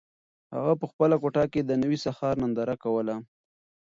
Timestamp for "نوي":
1.81-1.97